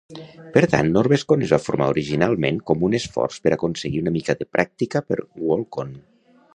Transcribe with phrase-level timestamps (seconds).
[0.53, 4.51] Per tant, Norwescon es va formar originalment com un esforç per aconseguir una mica de
[4.57, 5.99] pràctica per Worldcon.